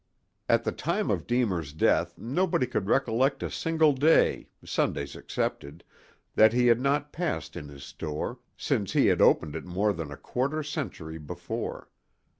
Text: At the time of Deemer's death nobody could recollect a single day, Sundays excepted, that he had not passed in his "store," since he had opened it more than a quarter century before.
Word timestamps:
At 0.49 0.63
the 0.63 0.71
time 0.71 1.11
of 1.11 1.27
Deemer's 1.27 1.73
death 1.73 2.17
nobody 2.17 2.65
could 2.65 2.87
recollect 2.87 3.43
a 3.43 3.51
single 3.51 3.93
day, 3.93 4.49
Sundays 4.65 5.15
excepted, 5.15 5.83
that 6.33 6.53
he 6.53 6.65
had 6.65 6.79
not 6.81 7.13
passed 7.13 7.55
in 7.55 7.67
his 7.69 7.83
"store," 7.83 8.39
since 8.57 8.93
he 8.93 9.05
had 9.05 9.21
opened 9.21 9.55
it 9.55 9.63
more 9.63 9.93
than 9.93 10.09
a 10.09 10.17
quarter 10.17 10.63
century 10.63 11.19
before. 11.19 11.87